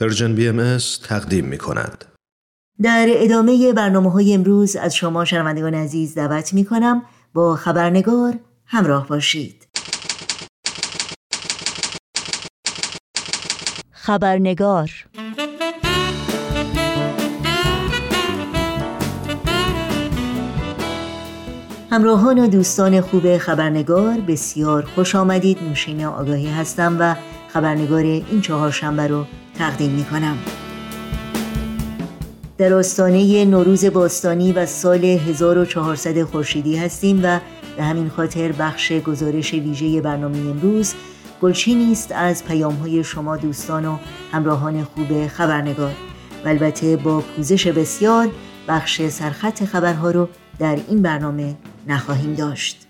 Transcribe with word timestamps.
پرژن 0.00 0.34
بی 0.34 0.48
ام 0.48 0.78
تقدیم 1.04 1.44
می 1.44 1.58
کند. 1.58 2.04
در 2.82 3.06
ادامه 3.08 3.72
برنامه 3.72 4.12
های 4.12 4.34
امروز 4.34 4.76
از 4.76 4.94
شما 4.94 5.24
شنوندگان 5.24 5.74
عزیز 5.74 6.14
دعوت 6.14 6.54
می 6.54 6.64
کنم 6.64 7.02
با 7.34 7.56
خبرنگار 7.56 8.34
همراه 8.66 9.08
باشید. 9.08 9.68
خبرنگار 13.90 14.90
همراهان 21.90 22.38
و 22.38 22.46
دوستان 22.46 23.00
خوب 23.00 23.38
خبرنگار 23.38 24.20
بسیار 24.20 24.82
خوش 24.94 25.14
آمدید 25.14 25.62
نوشین 25.62 26.04
آگاهی 26.04 26.50
هستم 26.50 26.96
و 27.00 27.14
خبرنگار 27.48 28.02
این 28.02 28.40
چهارشنبه 28.40 29.06
رو 29.06 29.24
تقدیم 29.58 29.90
می 29.90 30.04
کنم 30.04 30.38
در 32.58 32.72
آستانه 32.72 33.44
نوروز 33.44 33.84
باستانی 33.84 34.52
و 34.52 34.66
سال 34.66 35.04
1400 35.04 36.22
خورشیدی 36.22 36.76
هستیم 36.76 37.20
و 37.22 37.40
به 37.76 37.82
همین 37.82 38.08
خاطر 38.08 38.52
بخش 38.52 38.92
گزارش 38.92 39.54
ویژه 39.54 40.00
برنامه 40.00 40.38
امروز 40.38 40.94
گلچینی 41.42 41.92
است 41.92 42.12
از 42.12 42.44
پیام 42.44 42.74
های 42.74 43.04
شما 43.04 43.36
دوستان 43.36 43.84
و 43.86 43.98
همراهان 44.32 44.84
خوب 44.84 45.26
خبرنگار. 45.26 45.92
و 46.44 46.48
البته 46.48 46.96
با 46.96 47.20
پوزش 47.20 47.66
بسیار 47.66 48.28
بخش 48.68 49.02
سرخط 49.08 49.64
خبرها 49.64 50.10
رو 50.10 50.28
در 50.58 50.78
این 50.88 51.02
برنامه 51.02 51.56
نخواهیم 51.86 52.34
داشت. 52.34 52.87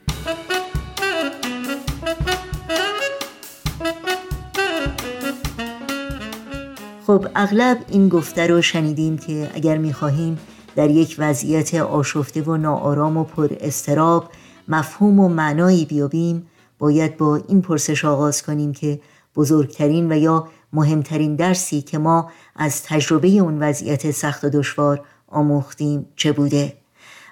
خب 7.08 7.26
اغلب 7.34 7.78
این 7.88 8.08
گفته 8.08 8.46
رو 8.46 8.62
شنیدیم 8.62 9.18
که 9.18 9.50
اگر 9.54 9.78
می‌خواهیم 9.78 10.38
در 10.77 10.91
یک 10.91 11.16
وضعیت 11.19 11.74
آشفته 11.74 12.42
و 12.42 12.56
ناآرام 12.56 13.16
و 13.16 13.24
پر 13.24 13.48
استراب 13.60 14.30
مفهوم 14.69 15.20
و 15.20 15.28
معنایی 15.28 15.84
بیابیم 15.84 16.46
باید 16.78 17.16
با 17.16 17.36
این 17.48 17.62
پرسش 17.62 18.05
آغاز 18.05 18.42
کنیم 18.42 18.72
که 18.72 19.00
بزرگترین 19.36 20.12
و 20.12 20.16
یا 20.16 20.48
مهمترین 20.72 21.36
درسی 21.36 21.83
که 21.83 21.98
ما 21.98 22.30
از 22.56 22.83
تجربه 22.83 23.28
اون 23.28 23.58
وضعیت 23.62 24.11
سخت 24.11 24.44
و 24.44 24.48
دشوار 24.48 25.00
آموختیم 25.28 26.06
چه 26.16 26.33
بوده؟ 26.33 26.72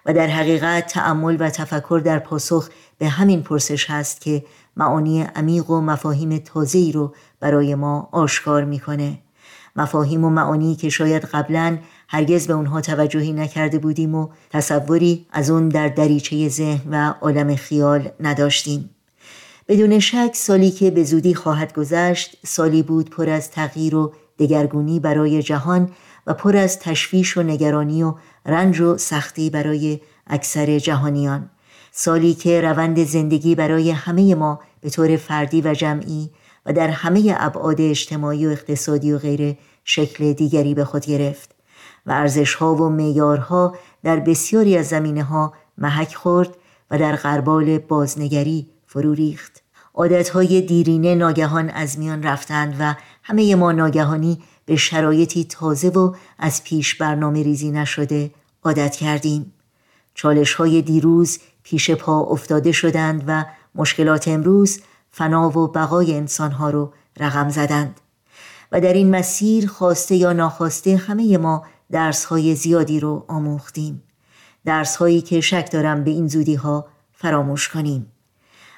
و 0.06 0.14
در 0.14 0.26
حقیقت 0.26 0.86
تأمل 0.86 1.36
و 1.40 1.50
تفکر 1.50 2.02
در 2.04 2.18
پاسخ 2.18 2.68
به 2.98 3.08
همین 3.08 3.42
پرسش 3.42 3.90
هست 3.90 4.20
که 4.20 4.44
معانی 4.76 5.22
عمیق 5.22 5.70
و 5.70 5.80
مفاهیم 5.80 6.38
تازه‌ای 6.38 6.92
رو 6.92 7.14
برای 7.40 7.74
ما 7.74 8.08
آشکار 8.12 8.64
می‌کنه. 8.64 9.18
مفاهیم 9.76 10.24
و 10.24 10.30
معانی 10.30 10.74
که 10.76 10.88
شاید 10.88 11.22
قبلا 11.24 11.78
هرگز 12.08 12.46
به 12.46 12.52
اونها 12.52 12.80
توجهی 12.80 13.32
نکرده 13.32 13.78
بودیم 13.78 14.14
و 14.14 14.28
تصوری 14.50 15.26
از 15.32 15.50
اون 15.50 15.68
در 15.68 15.88
دریچه 15.88 16.48
ذهن 16.48 16.90
و 16.90 17.14
عالم 17.20 17.54
خیال 17.54 18.08
نداشتیم. 18.20 18.90
بدون 19.68 19.98
شک 19.98 20.30
سالی 20.34 20.70
که 20.70 20.90
به 20.90 21.04
زودی 21.04 21.34
خواهد 21.34 21.74
گذشت 21.74 22.36
سالی 22.46 22.82
بود 22.82 23.10
پر 23.10 23.28
از 23.28 23.50
تغییر 23.50 23.94
و 23.94 24.12
دگرگونی 24.38 25.00
برای 25.00 25.42
جهان 25.42 25.90
و 26.26 26.34
پر 26.34 26.56
از 26.56 26.78
تشویش 26.78 27.36
و 27.36 27.42
نگرانی 27.42 28.02
و 28.02 28.14
رنج 28.46 28.80
و 28.80 28.96
سختی 28.96 29.50
برای 29.50 30.00
اکثر 30.26 30.78
جهانیان. 30.78 31.50
سالی 31.92 32.34
که 32.34 32.60
روند 32.60 33.04
زندگی 33.04 33.54
برای 33.54 33.90
همه 33.90 34.34
ما 34.34 34.60
به 34.80 34.90
طور 34.90 35.16
فردی 35.16 35.60
و 35.60 35.74
جمعی 35.74 36.30
و 36.66 36.72
در 36.72 36.88
همه 36.88 37.36
ابعاد 37.38 37.80
اجتماعی 37.80 38.46
و 38.46 38.50
اقتصادی 38.50 39.12
و 39.12 39.18
غیره 39.18 39.58
شکل 39.84 40.32
دیگری 40.32 40.74
به 40.74 40.84
خود 40.84 41.06
گرفت 41.06 41.54
و 42.06 42.12
ارزشها 42.12 42.74
و 42.74 42.88
معیارها 42.88 43.74
در 44.02 44.16
بسیاری 44.20 44.76
از 44.76 44.86
زمینه 44.86 45.22
ها 45.22 45.52
محک 45.78 46.14
خورد 46.14 46.56
و 46.90 46.98
در 46.98 47.16
غربال 47.16 47.78
بازنگری 47.78 48.66
فرو 48.86 49.14
ریخت. 49.14 49.62
عادتهای 49.94 50.60
دیرینه 50.60 51.14
ناگهان 51.14 51.70
از 51.70 51.98
میان 51.98 52.22
رفتند 52.22 52.76
و 52.80 52.94
همه 53.22 53.54
ما 53.54 53.72
ناگهانی 53.72 54.38
به 54.66 54.76
شرایطی 54.76 55.44
تازه 55.44 55.88
و 55.88 56.14
از 56.38 56.64
پیش 56.64 56.94
برنامه 56.94 57.42
ریزی 57.42 57.70
نشده 57.70 58.30
عادت 58.64 58.96
کردیم. 58.96 59.52
چالش 60.14 60.54
های 60.54 60.82
دیروز 60.82 61.38
پیش 61.62 61.90
پا 61.90 62.20
افتاده 62.20 62.72
شدند 62.72 63.24
و 63.26 63.44
مشکلات 63.74 64.28
امروز 64.28 64.80
فنا 65.16 65.58
و 65.58 65.68
بقای 65.68 66.14
انسانها 66.14 66.70
رو 66.70 66.92
رقم 67.16 67.48
زدند. 67.48 68.00
و 68.72 68.80
در 68.80 68.92
این 68.92 69.10
مسیر 69.10 69.68
خواسته 69.68 70.16
یا 70.16 70.32
ناخواسته 70.32 70.96
همه 70.96 71.38
ما 71.38 71.64
درس 71.90 72.24
های 72.24 72.54
زیادی 72.54 73.00
رو 73.00 73.24
آموختیم. 73.28 74.02
درس 74.64 74.96
هایی 74.96 75.20
که 75.20 75.40
شک 75.40 75.72
دارم 75.72 76.04
به 76.04 76.10
این 76.10 76.28
زودی 76.28 76.54
ها 76.54 76.86
فراموش 77.12 77.68
کنیم. 77.68 78.12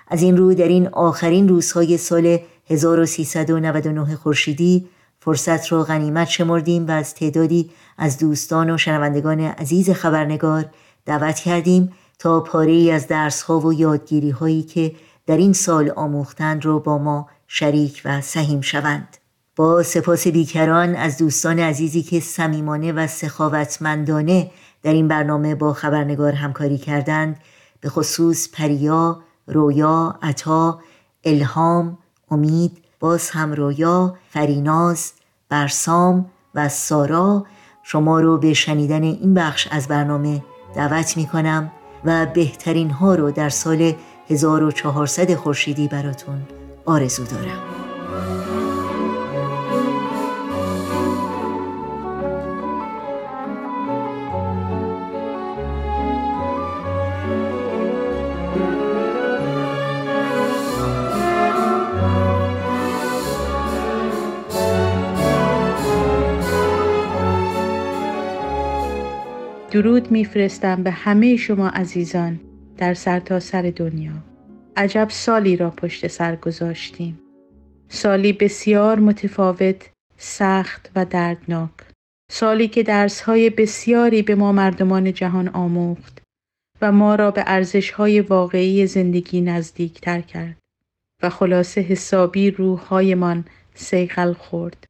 از 0.09 0.23
این 0.23 0.37
رو 0.37 0.55
در 0.55 0.69
این 0.69 0.89
آخرین 0.89 1.49
روزهای 1.49 1.97
سال 1.97 2.39
1399 2.71 4.17
خورشیدی 4.17 4.89
فرصت 5.21 5.73
را 5.73 5.83
غنیمت 5.83 6.29
شمردیم 6.29 6.87
و 6.87 6.91
از 6.91 7.15
تعدادی 7.15 7.71
از 7.99 8.19
دوستان 8.19 8.71
و 8.71 8.79
شنوندگان 8.79 9.41
عزیز 9.41 9.91
خبرنگار 9.91 10.65
دعوت 11.07 11.37
کردیم 11.37 11.93
تا 12.19 12.41
پاره 12.41 12.73
ای 12.73 12.91
از 12.91 13.07
درس 13.07 13.43
ها 13.43 13.61
و 13.61 13.73
یادگیری 13.73 14.31
هایی 14.31 14.63
که 14.63 14.95
در 15.29 15.37
این 15.37 15.53
سال 15.53 15.91
آموختند 15.91 16.65
رو 16.65 16.81
با 16.81 16.99
ما 16.99 17.29
شریک 17.47 18.03
و 18.05 18.21
سهیم 18.21 18.61
شوند. 18.61 19.17
با 19.57 19.83
سپاس 19.83 20.29
بیکران 20.29 20.95
از 20.95 21.19
دوستان 21.19 21.59
عزیزی 21.59 22.03
که 22.03 22.21
صمیمانه 22.21 22.93
و 22.93 23.07
سخاوتمندانه 23.07 24.51
در 24.83 24.93
این 24.93 25.09
برنامه 25.09 25.55
با 25.55 25.73
خبرنگار 25.73 26.33
همکاری 26.33 26.79
کردند 26.79 27.37
به 27.81 27.89
خصوص 27.89 28.49
پریا، 28.53 29.23
رویا، 29.47 30.19
عطا، 30.23 30.81
الهام، 31.25 31.99
امید، 32.31 32.79
باز 33.01 33.31
هم 33.31 33.53
رویا، 33.53 34.17
فریناز، 34.31 35.13
برسام 35.49 36.31
و 36.55 36.69
سارا 36.69 37.47
شما 37.83 38.21
رو 38.21 38.39
به 38.39 38.55
شنیدن 38.55 39.03
این 39.03 39.35
بخش 39.35 39.69
از 39.71 39.89
برنامه 39.89 40.45
دعوت 40.75 41.17
می 41.17 41.27
کنم 41.27 41.71
و 42.05 42.27
بهترین 42.27 42.91
ها 42.91 43.15
رو 43.15 43.31
در 43.31 43.49
سال 43.49 43.93
1400 44.31 45.35
خورشیدی 45.35 45.89
براتون 45.89 46.43
آرزو 46.85 47.25
دارم. 47.25 47.63
درود 69.71 70.11
میفرستم 70.11 70.83
به 70.83 70.91
همه 70.91 71.37
شما 71.37 71.69
عزیزان. 71.69 72.48
در 72.79 72.95
سرتاسر 72.95 73.63
سر 73.63 73.71
دنیا. 73.77 74.13
عجب 74.77 75.09
سالی 75.11 75.57
را 75.57 75.71
پشت 75.71 76.07
سر 76.07 76.37
گذاشتیم. 76.37 77.21
سالی 77.89 78.33
بسیار 78.33 78.99
متفاوت 78.99 79.91
سخت 80.17 80.91
و 80.97 81.05
دردناک. 81.05 81.71
سالی 82.31 82.69
که 82.69 82.83
درسهای 82.83 83.51
بسیاری 83.51 84.23
به 84.23 84.35
ما 84.35 84.53
مردمان 84.53 85.13
جهان 85.13 85.49
آموخت 85.49 86.23
و 86.83 86.93
ما 86.93 87.15
را 87.15 87.31
به 87.31 87.45
ارزشهای 87.47 88.21
واقعی 88.21 88.87
زندگی 88.87 89.41
نزدیکتر 89.41 90.21
کرد 90.21 90.57
و 91.23 91.31
خلاصه 91.31 91.81
حسابی 91.81 92.51
روحهایمان 92.51 93.45
سیغل 93.75 94.33
خورد. 94.33 94.88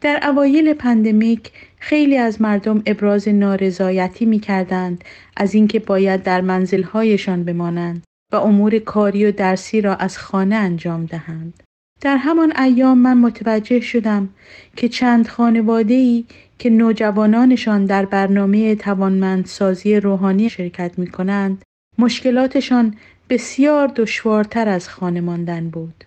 در 0.00 0.20
اوایل 0.22 0.74
پندمیک 0.74 1.52
خیلی 1.78 2.16
از 2.16 2.42
مردم 2.42 2.82
ابراز 2.86 3.28
نارضایتی 3.28 4.24
می 4.24 4.38
کردند 4.38 5.04
از 5.36 5.54
اینکه 5.54 5.78
باید 5.78 6.22
در 6.22 6.40
منزلهایشان 6.40 7.44
بمانند 7.44 8.02
و 8.32 8.36
امور 8.36 8.78
کاری 8.78 9.24
و 9.26 9.32
درسی 9.32 9.80
را 9.80 9.94
از 9.94 10.18
خانه 10.18 10.56
انجام 10.56 11.06
دهند. 11.06 11.62
در 12.00 12.16
همان 12.16 12.52
ایام 12.56 12.98
من 12.98 13.18
متوجه 13.18 13.80
شدم 13.80 14.28
که 14.76 14.88
چند 14.88 15.28
خانواده 15.28 15.94
ای 15.94 16.24
که 16.58 16.70
نوجوانانشان 16.70 17.84
در 17.86 18.04
برنامه 18.04 18.74
توانمندسازی 18.74 19.96
روحانی 19.96 20.50
شرکت 20.50 20.98
می 20.98 21.06
کنند، 21.06 21.62
مشکلاتشان 21.98 22.94
بسیار 23.30 23.86
دشوارتر 23.86 24.68
از 24.68 24.88
خانه 24.88 25.20
ماندن 25.20 25.70
بود. 25.70 26.04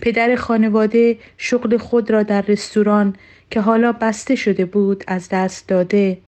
پدر 0.00 0.36
خانواده 0.36 1.18
شغل 1.36 1.76
خود 1.76 2.10
را 2.10 2.22
در 2.22 2.42
رستوران 2.42 3.16
که 3.50 3.60
حالا 3.60 3.92
بسته 3.92 4.34
شده 4.34 4.64
بود 4.64 5.04
از 5.06 5.28
دست 5.28 5.68
داده 5.68 6.18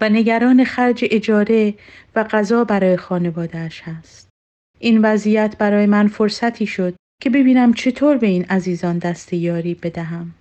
و 0.00 0.08
نگران 0.08 0.64
خرج 0.64 1.04
اجاره 1.10 1.74
و 2.16 2.24
غذا 2.24 2.64
برای 2.64 2.96
خانوادهش 2.96 3.82
هست. 3.82 4.28
این 4.78 5.00
وضعیت 5.02 5.56
برای 5.58 5.86
من 5.86 6.08
فرصتی 6.08 6.66
شد 6.66 6.94
که 7.22 7.30
ببینم 7.30 7.72
چطور 7.72 8.16
به 8.16 8.26
این 8.26 8.44
عزیزان 8.44 8.98
دست 8.98 9.32
یاری 9.32 9.74
بدهم. 9.74 10.34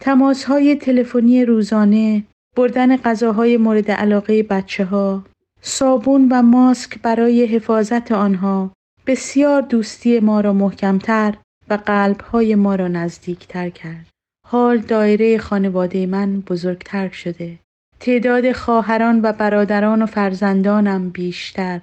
تماس 0.00 0.44
های 0.44 0.76
تلفنی 0.76 1.44
روزانه، 1.44 2.24
بردن 2.56 2.96
غذاهای 2.96 3.56
مورد 3.56 3.90
علاقه 3.90 4.42
بچه 4.42 4.84
ها، 4.84 5.24
صابون 5.62 6.28
و 6.30 6.42
ماسک 6.42 6.98
برای 7.02 7.46
حفاظت 7.46 8.12
آنها 8.12 8.72
بسیار 9.06 9.62
دوستی 9.62 10.20
ما 10.20 10.40
را 10.40 10.52
محکمتر 10.52 11.34
و 11.70 11.74
قلبهای 11.74 12.54
ما 12.54 12.74
را 12.74 12.88
نزدیکتر 12.88 13.70
کرد. 13.70 14.06
حال 14.46 14.78
دایره 14.78 15.38
خانواده 15.38 16.06
من 16.06 16.40
بزرگتر 16.40 17.08
شده. 17.08 17.58
تعداد 18.00 18.52
خواهران 18.52 19.20
و 19.22 19.32
برادران 19.32 20.02
و 20.02 20.06
فرزندانم 20.06 21.10
بیشتر. 21.10 21.80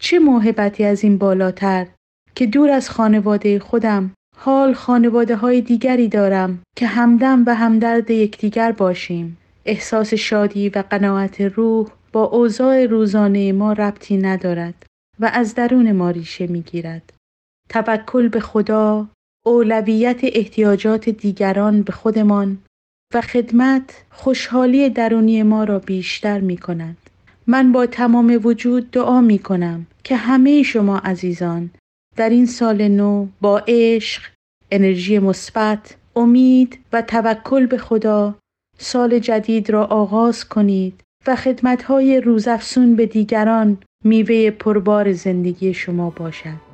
چه 0.00 0.18
موهبتی 0.18 0.84
از 0.84 1.04
این 1.04 1.18
بالاتر 1.18 1.86
که 2.34 2.46
دور 2.46 2.70
از 2.70 2.90
خانواده 2.90 3.58
خودم 3.58 4.10
حال 4.36 4.74
خانواده 4.74 5.36
های 5.36 5.60
دیگری 5.60 6.08
دارم 6.08 6.62
که 6.76 6.86
همدم 6.86 7.44
و 7.46 7.54
همدرد 7.54 8.10
یکدیگر 8.10 8.72
باشیم. 8.72 9.38
احساس 9.64 10.14
شادی 10.14 10.68
و 10.68 10.84
قناعت 10.90 11.40
روح 11.40 11.88
با 12.12 12.24
اوضاع 12.24 12.86
روزانه 12.86 13.52
ما 13.52 13.72
ربطی 13.72 14.16
ندارد 14.16 14.86
و 15.20 15.30
از 15.34 15.54
درون 15.54 15.92
ما 15.92 16.10
ریشه 16.10 16.46
می‌گیرد. 16.46 17.12
توکل 17.68 18.28
به 18.28 18.40
خدا، 18.40 19.08
اولویت 19.46 20.20
احتیاجات 20.22 21.08
دیگران 21.08 21.82
به 21.82 21.92
خودمان 21.92 22.58
و 23.14 23.20
خدمت 23.20 24.04
خوشحالی 24.10 24.90
درونی 24.90 25.42
ما 25.42 25.64
را 25.64 25.78
بیشتر 25.78 26.40
می 26.40 26.56
کند. 26.56 26.96
من 27.46 27.72
با 27.72 27.86
تمام 27.86 28.40
وجود 28.44 28.90
دعا 28.90 29.20
می 29.20 29.38
کنم 29.38 29.86
که 30.04 30.16
همه 30.16 30.62
شما 30.62 30.98
عزیزان 30.98 31.70
در 32.16 32.28
این 32.28 32.46
سال 32.46 32.88
نو 32.88 33.26
با 33.40 33.62
عشق، 33.68 34.22
انرژی 34.70 35.18
مثبت، 35.18 35.96
امید 36.16 36.78
و 36.92 37.02
توکل 37.02 37.66
به 37.66 37.78
خدا 37.78 38.34
سال 38.78 39.18
جدید 39.18 39.70
را 39.70 39.84
آغاز 39.84 40.48
کنید 40.48 41.00
و 41.26 41.36
خدمتهای 41.36 42.20
روزافسون 42.20 42.96
به 42.96 43.06
دیگران 43.06 43.78
میوه 44.04 44.50
پربار 44.50 45.12
زندگی 45.12 45.74
شما 45.74 46.10
باشد. 46.10 46.68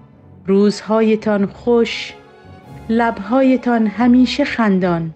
روزهایتان 0.47 1.47
خوش، 1.47 2.15
لبهایتان 2.89 3.87
همیشه 3.87 4.45
خندان 4.45 5.15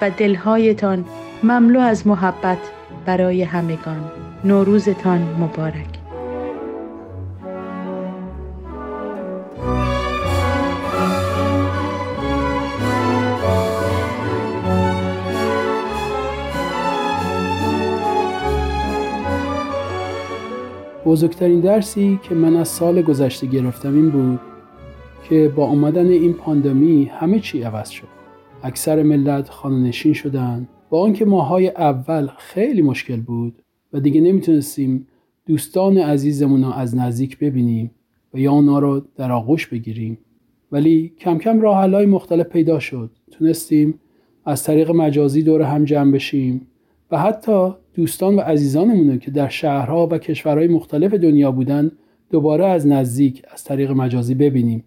و 0.00 0.10
دلهایتان 0.10 1.04
مملو 1.42 1.80
از 1.80 2.06
محبت 2.06 2.58
برای 3.06 3.42
همگان. 3.42 4.10
نوروزتان 4.44 5.22
مبارک. 5.40 5.98
بزرگترین 21.04 21.60
درسی 21.60 22.20
که 22.22 22.34
من 22.34 22.56
از 22.56 22.68
سال 22.68 23.02
گذشته 23.02 23.46
گرفتم 23.46 23.94
این 23.94 24.10
بود 24.10 24.40
که 25.28 25.52
با 25.56 25.66
آمدن 25.66 26.06
این 26.06 26.32
پاندمی 26.32 27.04
همه 27.04 27.40
چی 27.40 27.62
عوض 27.62 27.88
شد. 27.88 28.08
اکثر 28.62 29.02
ملت 29.02 29.48
خانه‌نشین 29.48 30.12
شدن. 30.12 30.68
با 30.90 31.02
آنکه 31.02 31.24
ماهای 31.24 31.68
اول 31.68 32.28
خیلی 32.38 32.82
مشکل 32.82 33.20
بود 33.20 33.62
و 33.92 34.00
دیگه 34.00 34.20
نمی‌تونستیم 34.20 35.06
دوستان 35.46 35.98
عزیزمون 35.98 36.64
رو 36.64 36.70
از 36.70 36.96
نزدیک 36.96 37.38
ببینیم 37.38 37.90
و 38.34 38.38
یا 38.38 38.52
اونا 38.52 38.78
رو 38.78 39.02
در 39.16 39.32
آغوش 39.32 39.66
بگیریم. 39.66 40.18
ولی 40.72 41.12
کم 41.18 41.38
کم 41.38 41.60
راه 41.60 41.86
مختلف 41.86 42.46
پیدا 42.46 42.78
شد. 42.78 43.10
تونستیم 43.30 44.00
از 44.44 44.64
طریق 44.64 44.90
مجازی 44.90 45.42
دور 45.42 45.62
هم 45.62 45.84
جمع 45.84 46.12
بشیم 46.12 46.66
و 47.10 47.18
حتی 47.18 47.70
دوستان 47.94 48.36
و 48.36 48.40
عزیزانمون 48.40 49.18
که 49.18 49.30
در 49.30 49.48
شهرها 49.48 50.06
و 50.06 50.18
کشورهای 50.18 50.68
مختلف 50.68 51.14
دنیا 51.14 51.52
بودن 51.52 51.90
دوباره 52.30 52.66
از 52.66 52.86
نزدیک 52.86 53.42
از 53.52 53.64
طریق 53.64 53.90
مجازی 53.90 54.34
ببینیم. 54.34 54.84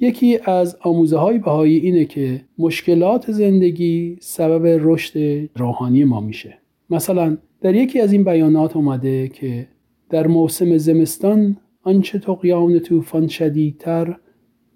یکی 0.00 0.38
از 0.44 0.76
آموزه 0.82 1.16
های 1.16 1.38
بهایی 1.38 1.76
اینه 1.76 2.04
که 2.04 2.40
مشکلات 2.58 3.32
زندگی 3.32 4.16
سبب 4.20 4.66
رشد 4.66 5.48
روحانی 5.56 6.04
ما 6.04 6.20
میشه. 6.20 6.58
مثلا 6.90 7.36
در 7.60 7.74
یکی 7.74 8.00
از 8.00 8.12
این 8.12 8.24
بیانات 8.24 8.76
اومده 8.76 9.28
که 9.28 9.68
در 10.10 10.26
موسم 10.26 10.76
زمستان 10.76 11.56
آنچه 11.82 12.18
تقیان 12.18 12.78
طوفان 12.78 13.26
شدیدتر 13.26 14.16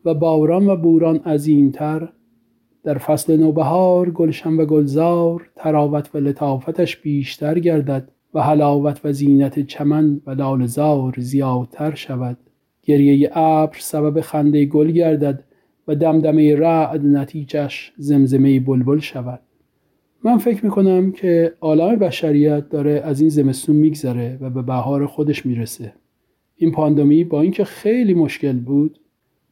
و 0.04 0.14
باران 0.14 0.66
و 0.66 0.76
بوران 0.76 1.16
عظیمتر 1.16 2.08
در 2.84 2.98
فصل 2.98 3.36
نوبهار 3.36 4.10
گلشن 4.10 4.52
و 4.52 4.64
گلزار 4.64 5.50
تراوت 5.56 6.14
و 6.14 6.18
لطافتش 6.18 6.96
بیشتر 6.96 7.58
گردد 7.58 8.08
و 8.34 8.42
حلاوت 8.42 9.00
و 9.04 9.12
زینت 9.12 9.60
چمن 9.60 10.20
و 10.26 10.30
لالزار 10.30 11.14
زیادتر 11.18 11.94
شود. 11.94 12.38
گریه 12.82 13.30
ابر 13.38 13.76
سبب 13.80 14.20
خنده 14.20 14.64
گل 14.64 14.90
گردد 14.90 15.44
و 15.88 15.94
دمدمه 15.94 16.56
رعد 16.56 17.06
نتیجش 17.06 17.92
زمزمه 17.96 18.60
بلبل 18.60 18.98
شود. 18.98 19.40
من 20.24 20.38
فکر 20.38 20.64
می‌کنم 20.64 21.12
که 21.12 21.52
عالم 21.60 21.96
بشریت 21.96 22.68
داره 22.68 23.02
از 23.04 23.20
این 23.20 23.30
زمستون 23.30 23.76
میگذره 23.76 24.38
و 24.40 24.50
به 24.50 24.62
بهار 24.62 25.06
خودش 25.06 25.46
می‌رسه. 25.46 25.92
این 26.56 26.72
پاندمی 26.72 27.24
با 27.24 27.40
اینکه 27.40 27.64
خیلی 27.64 28.14
مشکل 28.14 28.58
بود 28.58 28.98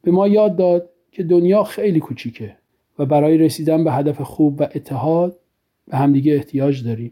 به 0.01 0.11
ما 0.11 0.27
یاد 0.27 0.55
داد 0.55 0.89
که 1.11 1.23
دنیا 1.23 1.63
خیلی 1.63 1.99
کوچیکه 1.99 2.55
و 2.99 3.05
برای 3.05 3.37
رسیدن 3.37 3.83
به 3.83 3.91
هدف 3.91 4.21
خوب 4.21 4.61
و 4.61 4.63
اتحاد 4.63 5.39
به 5.87 5.97
همدیگه 5.97 6.33
احتیاج 6.33 6.83
داریم. 6.83 7.11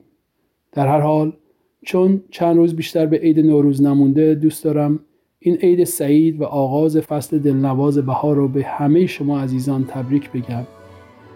در 0.71 0.87
هر 0.87 0.99
حال 0.99 1.33
چون 1.81 2.23
چند 2.31 2.57
روز 2.57 2.75
بیشتر 2.75 3.05
به 3.05 3.17
عید 3.17 3.39
نوروز 3.39 3.81
نمونده 3.81 4.35
دوست 4.35 4.63
دارم 4.63 4.99
این 5.41 5.55
عید 5.55 5.83
سعید 5.83 6.41
و 6.41 6.43
آغاز 6.43 6.97
فصل 6.97 7.39
دلنواز 7.39 7.97
بهار 7.97 8.35
رو 8.35 8.47
به 8.47 8.63
همه 8.63 9.05
شما 9.05 9.39
عزیزان 9.39 9.85
تبریک 9.85 10.31
بگم. 10.31 10.63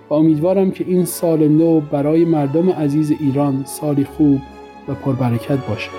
و 0.10 0.14
امیدوارم 0.14 0.72
که 0.72 0.86
این 0.88 1.06
سال 1.06 1.48
نو 1.48 1.80
برای 1.80 2.26
مردم 2.26 2.70
عزیز 2.70 3.12
ایران 3.12 3.64
سالی 3.66 4.04
خوب 4.04 4.42
و 4.88 4.94
پربرکت 4.94 5.68
باشه. 5.68 5.90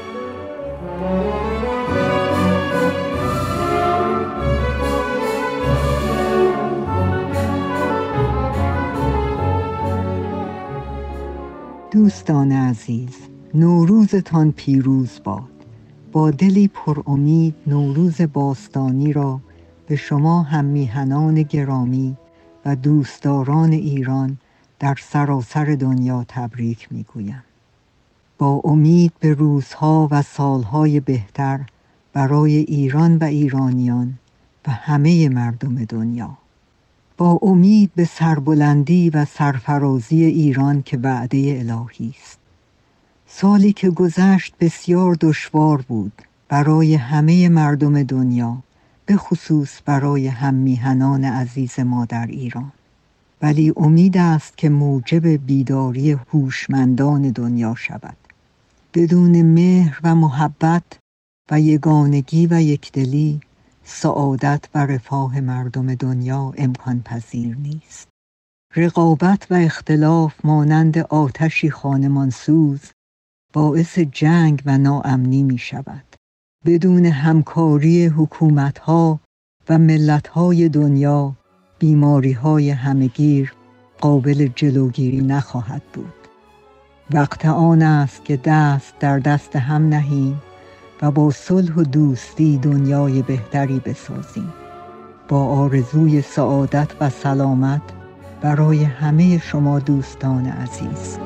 دوستان 11.90 12.52
عزیز 12.52 13.16
نوروزتان 13.54 14.52
پیروز 14.52 15.20
باد. 15.24 15.53
با 16.14 16.30
دلی 16.30 16.68
پر 16.68 17.02
امید 17.06 17.54
نوروز 17.66 18.20
باستانی 18.32 19.12
را 19.12 19.40
به 19.86 19.96
شما 19.96 20.42
هم 20.42 20.64
میهنان 20.64 21.42
گرامی 21.42 22.16
و 22.64 22.76
دوستداران 22.76 23.72
ایران 23.72 24.38
در 24.78 24.96
سراسر 25.00 25.64
دنیا 25.64 26.24
تبریک 26.28 26.88
می‌گویم. 26.90 27.42
با 28.38 28.60
امید 28.64 29.12
به 29.20 29.34
روزها 29.34 30.08
و 30.10 30.22
سالهای 30.22 31.00
بهتر 31.00 31.60
برای 32.12 32.56
ایران 32.56 33.16
و 33.16 33.24
ایرانیان 33.24 34.18
و 34.66 34.70
همه 34.70 35.28
مردم 35.28 35.84
دنیا. 35.84 36.38
با 37.16 37.38
امید 37.42 37.90
به 37.96 38.04
سربلندی 38.04 39.10
و 39.10 39.24
سرفرازی 39.24 40.24
ایران 40.24 40.82
که 40.82 40.98
وعده 40.98 41.56
الهی 41.58 42.14
است. 42.22 42.43
سالی 43.36 43.72
که 43.72 43.90
گذشت 43.90 44.54
بسیار 44.60 45.16
دشوار 45.20 45.82
بود 45.82 46.22
برای 46.48 46.94
همه 46.94 47.48
مردم 47.48 48.02
دنیا 48.02 48.58
به 49.06 49.16
خصوص 49.16 49.80
برای 49.84 50.26
هم 50.26 50.54
میهنان 50.54 51.24
عزیز 51.24 51.80
ما 51.80 52.04
در 52.04 52.26
ایران. 52.26 52.72
ولی 53.42 53.72
امید 53.76 54.18
است 54.18 54.58
که 54.58 54.68
موجب 54.68 55.26
بیداری 55.26 56.12
هوشمندان 56.12 57.30
دنیا 57.30 57.74
شود. 57.74 58.16
بدون 58.94 59.42
مهر 59.42 60.00
و 60.02 60.14
محبت 60.14 60.98
و 61.50 61.60
یگانگی 61.60 62.46
و 62.46 62.62
یکدلی 62.62 63.40
سعادت 63.84 64.64
و 64.74 64.86
رفاه 64.86 65.40
مردم 65.40 65.94
دنیا 65.94 66.52
امکان 66.56 67.02
پذیر 67.02 67.56
نیست. 67.56 68.08
رقابت 68.76 69.46
و 69.50 69.54
اختلاف 69.54 70.34
مانند 70.44 70.98
آتشی 70.98 71.70
خانمانسوز 71.70 72.80
باعث 73.54 73.98
جنگ 73.98 74.62
و 74.66 74.78
ناامنی 74.78 75.42
می 75.42 75.58
شود 75.58 76.04
بدون 76.66 77.06
همکاری 77.06 78.06
حکومتها 78.06 79.20
و 79.68 79.78
ملتهای 79.78 80.68
دنیا 80.68 81.32
بیماری 81.78 82.32
های 82.32 82.70
همگیر 82.70 83.54
قابل 84.00 84.48
جلوگیری 84.56 85.20
نخواهد 85.20 85.82
بود. 85.92 86.12
وقت 87.10 87.46
آن 87.46 87.82
است 87.82 88.24
که 88.24 88.36
دست 88.44 88.98
در 89.00 89.18
دست 89.18 89.56
هم 89.56 89.88
نهیم 89.88 90.42
و 91.02 91.10
با 91.10 91.30
صلح 91.30 91.74
و 91.74 91.82
دوستی 91.82 92.58
دنیای 92.58 93.22
بهتری 93.22 93.80
بسازیم. 93.80 94.52
با 95.28 95.44
آرزوی 95.44 96.22
سعادت 96.22 96.88
و 97.00 97.10
سلامت 97.10 97.82
برای 98.40 98.84
همه 98.84 99.38
شما 99.38 99.78
دوستان 99.78 100.46
عزیز. 100.46 101.18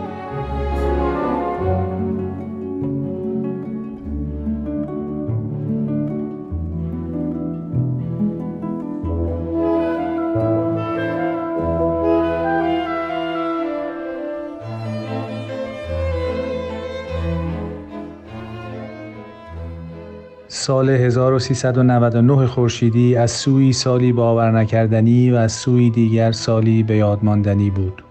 سال 20.69 20.91
1399 20.91 22.47
خورشیدی 22.47 23.17
از 23.17 23.31
سوی 23.31 23.73
سالی 23.73 24.13
باور 24.13 24.51
نکردنی 24.51 25.31
و 25.31 25.37
از 25.37 25.53
سوی 25.53 25.91
دیگر 25.91 26.33
سالی 26.33 26.83
به 26.83 26.97
یادماندنی 26.97 27.71
بود. 27.71 28.05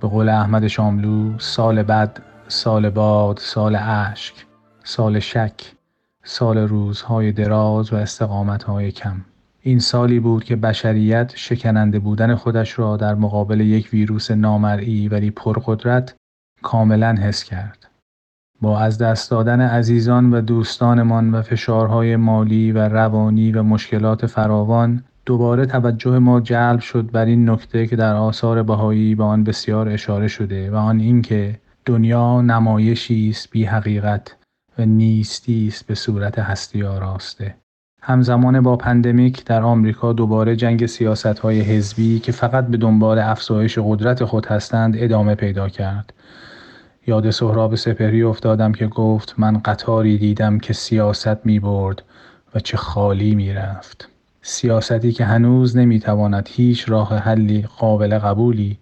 به 0.00 0.08
قول 0.08 0.28
احمد 0.28 0.66
شاملو 0.66 1.38
سال 1.38 1.82
بد 1.82 2.22
سال 2.48 2.90
باد 2.90 3.38
سال 3.42 3.76
اشک 3.80 4.34
سال 4.84 5.18
شک 5.18 5.72
سال 6.24 6.58
روزهای 6.58 7.32
دراز 7.32 7.92
و 7.92 7.96
استقامتهای 7.96 8.92
کم. 8.92 9.16
این 9.62 9.78
سالی 9.78 10.20
بود 10.20 10.44
که 10.44 10.56
بشریت 10.56 11.32
شکننده 11.34 11.98
بودن 11.98 12.34
خودش 12.34 12.78
را 12.78 12.96
در 12.96 13.14
مقابل 13.14 13.60
یک 13.60 13.88
ویروس 13.92 14.30
نامرئی 14.30 15.08
ولی 15.08 15.30
پرقدرت 15.30 16.14
کاملا 16.62 17.12
حس 17.12 17.44
کرد. 17.44 17.83
با 18.60 18.80
از 18.80 18.98
دست 18.98 19.30
دادن 19.30 19.60
عزیزان 19.60 20.34
و 20.34 20.40
دوستانمان 20.40 21.34
و 21.34 21.42
فشارهای 21.42 22.16
مالی 22.16 22.72
و 22.72 22.88
روانی 22.88 23.52
و 23.52 23.62
مشکلات 23.62 24.26
فراوان 24.26 25.04
دوباره 25.26 25.66
توجه 25.66 26.18
ما 26.18 26.40
جلب 26.40 26.80
شد 26.80 27.10
بر 27.10 27.24
این 27.24 27.50
نکته 27.50 27.86
که 27.86 27.96
در 27.96 28.14
آثار 28.14 28.62
بهایی 28.62 29.14
به 29.14 29.24
آن 29.24 29.44
بسیار 29.44 29.88
اشاره 29.88 30.28
شده 30.28 30.70
و 30.70 30.74
آن 30.74 31.00
اینکه 31.00 31.60
دنیا 31.84 32.40
نمایشی 32.40 33.28
است 33.30 33.50
بی 33.50 33.64
حقیقت 33.64 34.36
و 34.78 34.86
نیستی 34.86 35.66
است 35.68 35.86
به 35.86 35.94
صورت 35.94 36.38
هستی 36.38 36.82
آراسته. 36.82 37.54
همزمان 38.02 38.60
با 38.60 38.76
پندمیک 38.76 39.44
در 39.44 39.62
آمریکا 39.62 40.12
دوباره 40.12 40.56
جنگ 40.56 40.86
سیاست 40.86 41.38
های 41.38 41.60
حزبی 41.60 42.18
که 42.18 42.32
فقط 42.32 42.66
به 42.66 42.76
دنبال 42.76 43.18
افزایش 43.18 43.78
قدرت 43.82 44.24
خود 44.24 44.46
هستند 44.46 44.94
ادامه 44.98 45.34
پیدا 45.34 45.68
کرد. 45.68 46.12
یاد 47.06 47.30
سهراب 47.30 47.74
سپهری 47.74 48.22
افتادم 48.22 48.72
که 48.72 48.86
گفت 48.86 49.34
من 49.38 49.58
قطاری 49.58 50.18
دیدم 50.18 50.58
که 50.58 50.72
سیاست 50.72 51.46
می 51.46 51.60
برد 51.60 52.02
و 52.54 52.60
چه 52.60 52.76
خالی 52.76 53.34
می 53.34 53.52
رفت. 53.52 54.08
سیاستی 54.42 55.12
که 55.12 55.24
هنوز 55.24 55.76
نمی 55.76 56.00
تواند 56.00 56.48
هیچ 56.52 56.88
راه 56.88 57.16
حلی 57.18 57.62
قابل 57.78 58.18
قبولی 58.18 58.78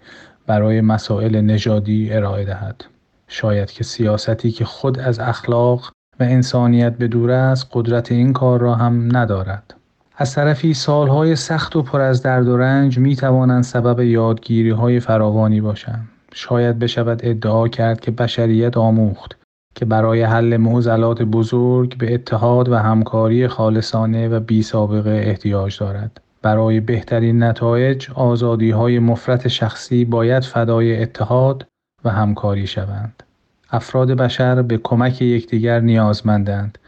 برای 0.46 0.80
مسائل 0.80 1.40
نژادی 1.40 2.12
ارائه 2.12 2.44
دهد. 2.44 2.84
شاید 3.28 3.70
که 3.70 3.84
سیاستی 3.84 4.50
که 4.50 4.64
خود 4.64 4.98
از 4.98 5.18
اخلاق 5.18 5.92
و 6.20 6.22
انسانیت 6.22 6.96
به 6.96 7.08
دور 7.08 7.30
است 7.30 7.68
قدرت 7.72 8.12
این 8.12 8.32
کار 8.32 8.60
را 8.60 8.74
هم 8.74 9.16
ندارد. 9.16 9.74
از 10.16 10.34
طرفی 10.34 10.74
سالهای 10.74 11.36
سخت 11.36 11.76
و 11.76 11.82
پر 11.82 12.00
از 12.00 12.22
درد 12.22 12.48
و 12.48 12.56
رنج 12.56 12.98
می 12.98 13.16
توانند 13.16 13.64
سبب 13.64 14.00
یادگیری 14.00 14.70
های 14.70 15.00
فراوانی 15.00 15.60
باشند. 15.60 16.08
شاید 16.34 16.78
بشود 16.78 17.20
ادعا 17.22 17.68
کرد 17.68 18.00
که 18.00 18.10
بشریت 18.10 18.76
آموخت 18.76 19.36
که 19.74 19.84
برای 19.84 20.22
حل 20.22 20.56
معضلات 20.56 21.22
بزرگ 21.22 21.98
به 21.98 22.14
اتحاد 22.14 22.68
و 22.68 22.76
همکاری 22.76 23.48
خالصانه 23.48 24.28
و 24.28 24.40
بی 24.40 24.62
سابقه 24.62 25.10
احتیاج 25.10 25.78
دارد. 25.78 26.20
برای 26.42 26.80
بهترین 26.80 27.42
نتایج 27.42 28.10
آزادی 28.14 28.70
های 28.70 28.98
مفرت 28.98 29.48
شخصی 29.48 30.04
باید 30.04 30.44
فدای 30.44 31.02
اتحاد 31.02 31.66
و 32.04 32.10
همکاری 32.10 32.66
شوند. 32.66 33.22
افراد 33.70 34.12
بشر 34.12 34.62
به 34.62 34.78
کمک 34.78 35.22
یکدیگر 35.22 35.80
نیازمندند 35.80 36.78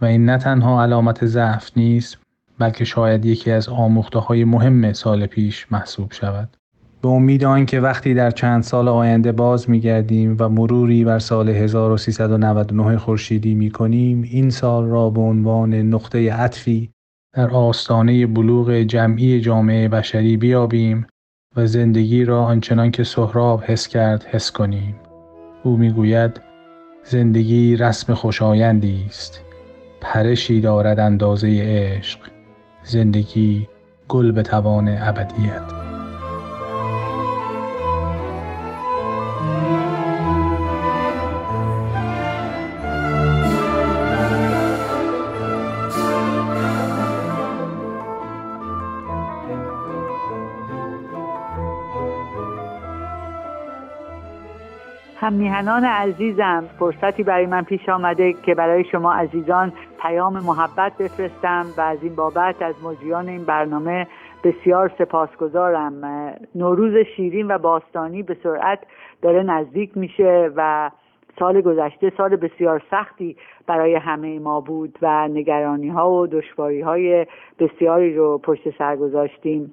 و 0.00 0.04
این 0.04 0.24
نه 0.24 0.38
تنها 0.38 0.82
علامت 0.82 1.26
ضعف 1.26 1.70
نیست 1.76 2.18
بلکه 2.58 2.84
شاید 2.84 3.26
یکی 3.26 3.50
از 3.50 3.68
آموخته 3.68 4.18
های 4.18 4.44
مهم 4.44 4.92
سال 4.92 5.26
پیش 5.26 5.66
محسوب 5.70 6.12
شود. 6.12 6.48
به 7.02 7.08
امید 7.08 7.44
آنکه 7.44 7.80
وقتی 7.80 8.14
در 8.14 8.30
چند 8.30 8.62
سال 8.62 8.88
آینده 8.88 9.32
باز 9.32 9.70
میگردیم 9.70 10.36
و 10.38 10.48
مروری 10.48 11.04
بر 11.04 11.18
سال 11.18 11.48
1399 11.48 12.98
خورشیدی 12.98 13.54
می‌کنیم 13.54 14.22
این 14.22 14.50
سال 14.50 14.86
را 14.86 15.10
به 15.10 15.20
عنوان 15.20 15.74
نقطه 15.74 16.32
عطفی 16.32 16.90
در 17.34 17.50
آستانه 17.50 18.26
بلوغ 18.26 18.70
جمعی 18.70 19.40
جامعه 19.40 19.88
بشری 19.88 20.36
بیابیم 20.36 21.06
و 21.56 21.66
زندگی 21.66 22.24
را 22.24 22.44
آنچنان 22.44 22.90
که 22.90 23.04
سهراب 23.04 23.64
حس 23.64 23.88
کرد 23.88 24.24
حس 24.24 24.52
کنیم. 24.52 24.96
او 25.62 25.76
می‌گوید 25.76 26.40
زندگی 27.04 27.76
رسم 27.76 28.14
خوشایندی 28.14 29.04
است. 29.08 29.40
پرشی 30.00 30.60
دارد 30.60 31.00
اندازه 31.00 31.48
عشق. 31.48 32.20
زندگی 32.84 33.68
گل 34.08 34.32
به 34.32 34.42
توان 34.42 34.88
ابدیت. 34.88 35.77
میهنان 55.38 55.84
عزیزم 55.84 56.64
فرصتی 56.78 57.22
برای 57.22 57.46
من 57.46 57.62
پیش 57.62 57.88
آمده 57.88 58.32
که 58.32 58.54
برای 58.54 58.84
شما 58.84 59.12
عزیزان 59.12 59.72
پیام 60.02 60.32
محبت 60.32 60.92
بفرستم 60.98 61.66
و 61.76 61.80
از 61.80 61.98
این 62.02 62.14
بابت 62.14 62.62
از 62.62 62.74
مجریان 62.84 63.28
این 63.28 63.44
برنامه 63.44 64.06
بسیار 64.44 64.92
سپاسگزارم. 64.98 66.00
نوروز 66.54 67.06
شیرین 67.16 67.50
و 67.50 67.58
باستانی 67.58 68.22
به 68.22 68.36
سرعت 68.42 68.78
داره 69.22 69.42
نزدیک 69.42 69.96
میشه 69.96 70.50
و 70.56 70.90
سال 71.38 71.60
گذشته 71.60 72.12
سال 72.16 72.36
بسیار 72.36 72.82
سختی 72.90 73.36
برای 73.66 73.94
همه 73.94 74.38
ما 74.38 74.60
بود 74.60 74.98
و 75.02 75.28
نگرانی 75.28 75.88
ها 75.88 76.10
و 76.10 76.26
دشواری 76.26 76.80
های 76.80 77.26
بسیاری 77.58 78.14
رو 78.14 78.38
پشت 78.38 78.78
سر 78.78 78.96
گذاشتیم. 78.96 79.72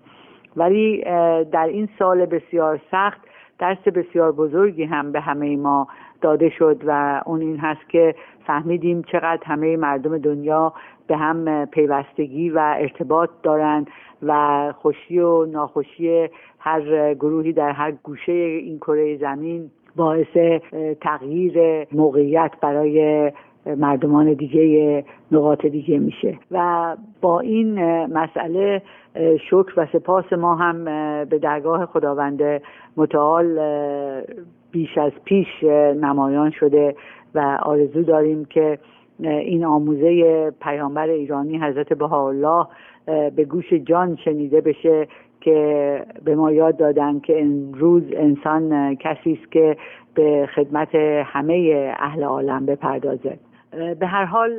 ولی 0.56 1.04
در 1.52 1.68
این 1.68 1.90
سال 2.00 2.26
بسیار 2.26 2.80
سخت 2.92 3.22
درس 3.60 3.78
بسیار 3.78 4.32
بزرگی 4.32 4.84
هم 4.84 5.12
به 5.12 5.20
همه 5.22 5.58
ما 5.58 5.88
داده 6.22 6.50
شد 6.50 6.82
و 6.86 7.22
اون 7.26 7.42
این 7.42 7.58
هست 7.58 7.90
که 7.90 8.16
فهمیدیم 8.48 9.02
چقدر 9.02 9.44
همه 9.46 9.78
مردم 9.78 10.18
دنیا 10.18 10.74
به 11.08 11.18
هم 11.18 11.66
پیوستگی 11.66 12.50
و 12.50 12.76
ارتباط 12.80 13.30
دارند 13.44 13.88
و 14.24 14.74
خوشی 14.78 15.20
و 15.20 15.46
ناخوشی 15.46 16.30
هر 16.60 17.14
گروهی 17.14 17.54
در 17.54 17.72
هر 17.72 17.92
گوشه 17.92 18.32
این 18.32 18.78
کره 18.78 19.18
زمین 19.18 19.72
باعث 19.96 20.62
تغییر 21.02 21.88
موقعیت 21.92 22.52
برای 22.62 23.32
مردمان 23.66 24.34
دیگه 24.34 25.04
نقاط 25.32 25.66
دیگه 25.66 26.00
میشه. 26.00 26.38
و 26.52 26.96
با 27.22 27.40
این 27.40 27.80
مسئله 28.06 28.82
شکر 29.50 29.74
و 29.78 29.88
سپاس 29.94 30.34
ما 30.34 30.56
هم 30.56 30.86
به 31.26 31.40
درگاه 31.40 31.86
خداوند 31.86 32.62
متعال 32.98 33.60
بیش 34.72 34.98
از 34.98 35.12
پیش 35.26 35.64
نمایان 36.02 36.52
شده 36.52 36.96
و 37.36 37.60
آرزو 37.64 38.04
داریم 38.04 38.46
که 38.46 38.80
این 39.20 39.66
آموزه 39.66 40.52
پیامبر 40.62 41.10
ایرانی 41.10 41.58
حضرت 41.58 41.94
بهاءالله 41.94 42.68
به 43.36 43.46
گوش 43.46 43.74
جان 43.74 44.16
شنیده 44.26 44.62
بشه 44.62 45.08
که 45.42 46.06
به 46.26 46.36
ما 46.36 46.52
یاد 46.52 46.78
دادن 46.78 47.20
که 47.20 47.42
امروز 47.42 48.04
انسان 48.14 48.96
کسی 48.96 49.40
است 49.42 49.52
که 49.52 49.78
به 50.14 50.50
خدمت 50.56 50.96
همه 51.26 51.94
اهل 52.00 52.24
عالم 52.24 52.66
بپردازه. 52.66 53.38
به 54.00 54.08
هر 54.08 54.26
حال 54.26 54.58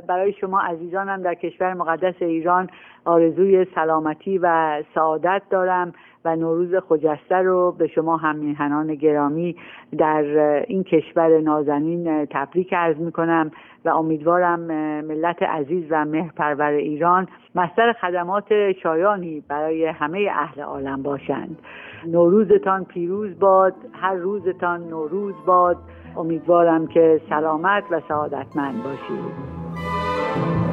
برای 0.00 0.32
شما 0.32 0.60
عزیزانم 0.60 1.22
در 1.22 1.34
کشور 1.34 1.74
مقدس 1.74 2.14
ایران 2.20 2.70
آرزوی 3.04 3.66
سلامتی 3.74 4.38
و 4.38 4.82
سعادت 4.94 5.42
دارم. 5.50 5.92
و 6.24 6.36
نوروز 6.36 6.74
خجسته 6.88 7.36
رو 7.36 7.72
به 7.78 7.86
شما 7.86 8.16
هم 8.16 8.36
میهنان 8.36 8.94
گرامی 8.94 9.56
در 9.98 10.24
این 10.68 10.84
کشور 10.84 11.40
نازنین 11.40 12.24
تبریک 12.24 12.74
عرض 12.74 12.96
می‌کنم 12.96 13.50
و 13.84 13.88
امیدوارم 13.88 14.60
ملت 15.04 15.42
عزیز 15.42 15.84
و 15.90 16.04
مهرپرور 16.04 16.70
ایران 16.70 17.28
مستر 17.54 17.92
خدمات 17.92 18.72
شایانی 18.82 19.44
برای 19.48 19.86
همه 19.86 20.28
اهل 20.32 20.60
عالم 20.60 21.02
باشند. 21.02 21.58
نوروزتان 22.06 22.84
پیروز 22.84 23.38
باد 23.38 23.74
هر 23.92 24.14
روزتان 24.14 24.80
نوروز 24.88 25.34
باد. 25.46 25.76
امیدوارم 26.16 26.86
که 26.86 27.20
سلامت 27.28 27.84
و 27.90 28.00
سعادتمند 28.08 28.82
باشید. 28.82 30.63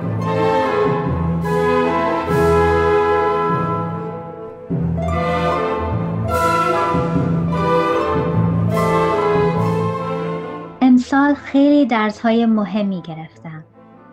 سال 11.11 11.33
خیلی 11.33 11.85
درس 11.85 12.19
های 12.19 12.45
مهمی 12.45 13.01
گرفتم. 13.01 13.63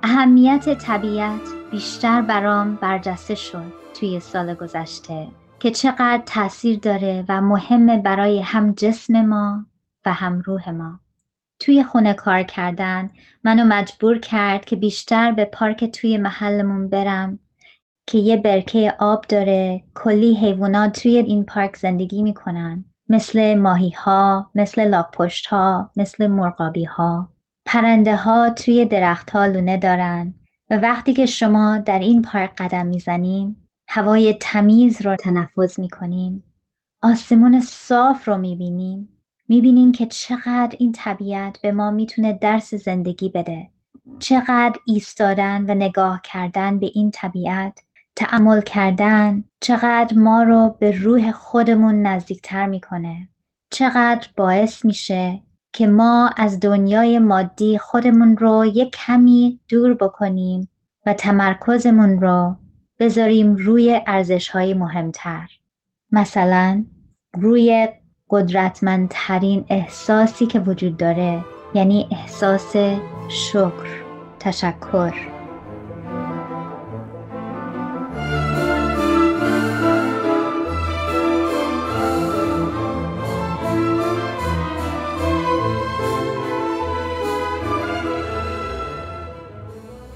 اهمیت 0.03 0.79
طبیعت 0.79 1.41
بیشتر 1.71 2.23
برام 2.23 2.77
برجسته 2.77 3.35
شد 3.35 3.73
توی 3.95 4.21
سال 4.21 4.55
گذشته 4.55 5.29
که 5.59 5.71
چقدر 5.71 6.23
تاثیر 6.27 6.79
داره 6.79 7.25
و 7.29 7.41
مهمه 7.41 7.99
برای 7.99 8.41
هم 8.41 8.73
جسم 8.73 9.21
ما 9.21 9.67
و 10.07 10.13
هم 10.13 10.41
روح 10.41 10.71
ما. 10.71 11.01
توی 11.61 11.85
خونه 11.85 12.15
کار 12.15 12.43
کردن 12.43 13.11
منو 13.45 13.65
مجبور 13.65 14.19
کرد 14.19 14.65
که 14.65 14.77
بیشتر 14.77 15.33
به 15.33 15.45
پارک 15.45 15.85
توی 15.85 16.17
محلمون 16.17 16.89
برم 16.89 17.39
که 18.07 18.19
یه 18.19 18.37
برکه 18.37 18.95
آب 18.99 19.25
داره 19.29 19.83
کلی 19.95 20.35
حیوانات 20.35 21.03
توی 21.03 21.17
این 21.17 21.45
پارک 21.45 21.77
زندگی 21.77 22.23
می‌کنن. 22.23 22.85
مثل 23.09 23.55
ماهی 23.55 23.91
ها، 23.91 24.51
مثل 24.55 24.89
لاکپشت 24.89 25.47
ها، 25.47 25.91
مثل 25.97 26.27
مرغابی 26.27 26.85
ها. 26.85 27.29
پرنده 27.67 28.17
ها 28.17 28.51
توی 28.51 28.85
درخت 28.85 29.31
ها 29.31 29.47
لونه 29.47 29.77
دارن 29.77 30.35
و 30.71 30.77
وقتی 30.77 31.13
که 31.13 31.27
شما 31.27 31.79
در 31.79 31.99
این 31.99 32.23
پارک 32.23 32.51
قدم 32.59 32.87
می‌زنین 32.87 33.57
هوای 33.89 34.35
تمیز 34.41 35.03
رو 35.03 35.17
تنفس 35.17 35.79
می‌کنین. 35.79 36.43
آسمون 37.03 37.61
صاف 37.61 38.29
رو 38.29 38.37
می‌بینین. 38.37 39.09
می‌بینین 39.49 39.93
که 39.93 40.07
چقدر 40.07 40.77
این 40.79 40.93
طبیعت 40.93 41.61
به 41.63 41.73
ما 41.73 41.91
می‌تونه 41.91 42.33
درس 42.33 42.75
زندگی 42.75 43.29
بده. 43.29 43.71
چقدر 44.19 44.81
ایستادن 44.87 45.71
و 45.71 45.75
نگاه 45.75 46.21
کردن 46.25 46.79
به 46.79 46.91
این 46.95 47.11
طبیعت 47.11 47.81
تعمل 48.19 48.61
کردن 48.61 49.45
چقدر 49.61 50.19
ما 50.19 50.43
رو 50.43 50.77
به 50.79 50.91
روح 50.91 51.33
خودمون 51.33 52.03
نزدیکتر 52.03 52.67
می‌کنه. 52.67 53.29
چقدر 53.71 54.29
باعث 54.37 54.85
میشه 54.85 55.43
که 55.73 55.87
ما 55.87 56.31
از 56.37 56.61
دنیای 56.61 57.19
مادی 57.19 57.79
خودمون 57.79 58.37
رو 58.37 58.65
یک 58.67 58.91
کمی 58.91 59.61
دور 59.69 59.95
بکنیم 59.95 60.69
و 61.07 61.15
تمرکزمون 61.15 62.21
رو 62.21 62.57
بذاریم 62.99 63.55
روی 63.55 64.01
ارزش 64.07 64.49
های 64.49 64.75
مهمتر. 64.75 65.49
مثلا 66.13 66.85
روی 67.35 67.89
قدرتمندترین 68.31 69.65
احساسی 69.69 70.47
که 70.47 70.61
وجود 70.61 70.97
داره 70.97 71.45
یعنی 71.75 72.09
احساس 72.11 72.77
شکر 73.29 74.03
تشکر. 74.41 75.38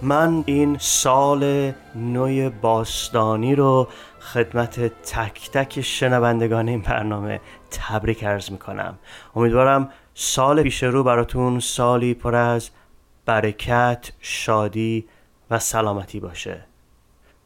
من 0.04 0.44
این 0.47 0.76
سال 0.80 1.73
نوی 1.94 2.49
باستانی 2.49 3.54
رو 3.54 3.88
خدمت 4.21 4.80
تک 5.02 5.50
تک 5.50 5.80
شنوندگان 5.80 6.68
این 6.68 6.80
برنامه 6.80 7.40
تبریک 7.71 8.25
ارز 8.25 8.52
می‌کنم. 8.52 8.99
امیدوارم 9.37 9.90
سال 10.14 10.62
پیش 10.62 10.82
رو 10.82 11.04
براتون 11.04 11.61
سالی 11.61 12.14
پر 12.14 12.35
از 12.35 12.71
برکت، 13.26 14.12
شادی 14.21 15.04
و 15.50 15.59
سلامتی 15.59 16.21
باشه. 16.21 16.64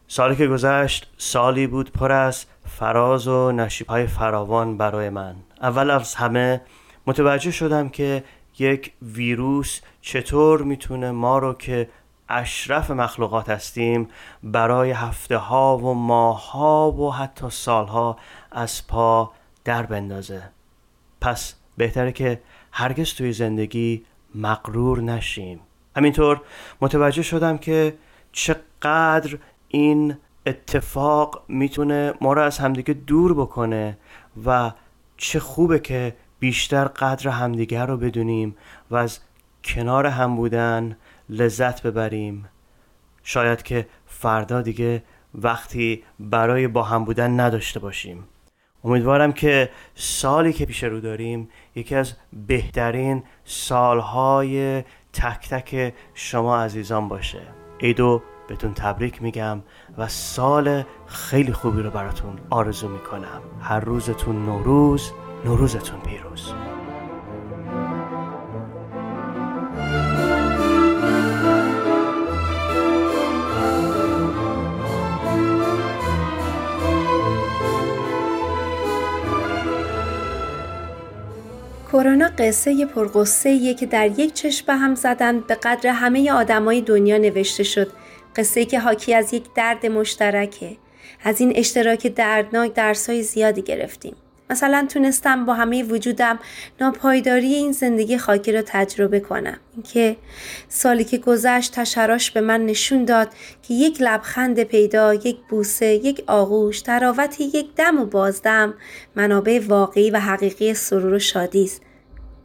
سالی 0.08 0.36
که 0.36 0.46
گذشت 0.46 1.12
سالی 1.18 1.66
بود 1.66 1.92
پر 1.92 2.12
از 2.12 2.44
فراز 2.66 3.28
و 3.28 3.52
نشیب 3.52 3.86
های 3.86 4.06
فراوان 4.06 4.76
برای 4.76 5.10
من. 5.10 5.34
اول 5.62 5.90
از 5.90 6.14
همه 6.14 6.60
متوجه 7.06 7.50
شدم 7.50 7.88
که 7.88 8.24
یک 8.58 8.92
ویروس 9.02 9.80
چطور 10.00 10.62
می‌تونه 10.62 11.10
ما 11.10 11.38
رو 11.38 11.54
که 11.54 11.88
اشرف 12.28 12.90
مخلوقات 12.90 13.48
هستیم 13.48 14.08
برای 14.42 14.90
هفته 14.90 15.36
ها 15.36 15.78
و 15.78 15.94
ماه 15.94 16.50
ها 16.50 16.92
و 16.92 17.14
حتی 17.14 17.50
سالها 17.50 18.16
از 18.52 18.86
پا 18.86 19.32
در 19.64 19.82
بندازه. 19.82 20.42
پس 21.20 21.54
بهتره 21.76 22.12
که 22.12 22.40
هرگز 22.72 23.14
توی 23.14 23.32
زندگی 23.32 24.04
مقرور 24.34 25.00
نشیم. 25.00 25.60
همینطور 25.96 26.40
متوجه 26.80 27.22
شدم 27.22 27.58
که 27.58 27.98
چقدر 28.32 29.38
این 29.68 30.16
اتفاق 30.46 31.42
می‌تونه 31.48 32.14
ما 32.20 32.32
رو 32.32 32.42
از 32.42 32.58
همدیگه 32.58 32.94
دور 32.94 33.34
بکنه 33.34 33.98
و 34.46 34.72
چه 35.16 35.40
خوبه 35.40 35.78
که 35.78 36.16
بیشتر 36.38 36.84
قدر 36.84 37.28
همدیگه 37.28 37.84
رو 37.84 37.96
بدونیم 37.96 38.56
و 38.90 38.96
از 38.96 39.20
کنار 39.64 40.06
هم 40.06 40.36
بودن 40.36 40.96
لذت 41.28 41.82
ببریم. 41.82 42.48
شاید 43.22 43.62
که 43.62 43.86
فردا 44.06 44.62
دیگه 44.62 45.02
وقتی 45.34 46.02
برای 46.20 46.68
با 46.68 46.82
هم 46.82 47.04
بودن 47.04 47.40
نداشته 47.40 47.80
باشیم. 47.80 48.24
امیدوارم 48.84 49.32
که 49.32 49.70
سالی 49.94 50.52
که 50.52 50.66
پیش 50.66 50.84
رو 50.84 51.00
داریم 51.00 51.48
یکی 51.74 51.94
از 51.94 52.12
بهترین 52.32 53.22
سالهای 53.44 54.82
تک 55.12 55.48
تک 55.48 55.94
شما 56.14 56.58
عزیزان 56.58 57.08
باشه. 57.08 57.42
عیدو 57.80 58.22
بهتون 58.48 58.74
تبریک 58.74 59.22
میگم 59.22 59.62
و 59.98 60.08
سال 60.08 60.84
خیلی 61.06 61.52
خوبی 61.52 61.82
رو 61.82 61.90
براتون 61.90 62.38
آرزو 62.50 62.88
می‌کنم. 62.88 63.40
هر 63.60 63.80
روزتون 63.80 64.44
نوروز 64.44 65.12
نوروزتون 65.44 66.00
پیروز. 66.00 66.52
کرونا 81.96 82.30
قصه 82.38 82.86
پرقصه 82.86 83.74
که 83.74 83.86
در 83.86 84.20
یک 84.20 84.34
چشم 84.34 84.72
هم 84.72 84.94
زدن 84.94 85.40
به 85.40 85.54
قدر 85.54 85.90
همه 85.90 86.32
آدمای 86.32 86.80
دنیا 86.80 87.18
نوشته 87.18 87.62
شد. 87.62 87.92
قصه 88.36 88.64
که 88.64 88.80
حاکی 88.80 89.14
از 89.14 89.34
یک 89.34 89.44
درد 89.54 89.86
مشترکه. 89.86 90.76
از 91.24 91.40
این 91.40 91.52
اشتراک 91.56 92.06
دردناک 92.06 92.74
درسای 92.74 93.22
زیادی 93.22 93.62
گرفتیم. 93.62 94.16
مثلا 94.50 94.86
تونستم 94.90 95.44
با 95.44 95.54
همه 95.54 95.82
وجودم 95.82 96.38
ناپایداری 96.80 97.54
این 97.54 97.72
زندگی 97.72 98.18
خاکی 98.18 98.52
رو 98.52 98.62
تجربه 98.66 99.20
کنم. 99.20 99.58
اینکه 99.74 100.16
سالی 100.68 101.04
که 101.04 101.18
گذشت 101.18 101.72
تشراش 101.72 102.30
به 102.30 102.40
من 102.40 102.66
نشون 102.66 103.04
داد 103.04 103.28
که 103.62 103.74
یک 103.74 103.96
لبخند 104.00 104.62
پیدا 104.62 105.14
یک 105.14 105.36
بوسه 105.48 105.86
یک 105.86 106.24
آغوش 106.26 106.80
تراوتی 106.80 107.44
یک 107.44 107.74
دم 107.76 108.00
و 108.00 108.04
بازدم 108.04 108.74
منابع 109.14 109.60
واقعی 109.68 110.10
و 110.10 110.20
حقیقی 110.20 110.74
سرور 110.74 111.14
و 111.14 111.18
شادی 111.18 111.64
است. 111.64 111.85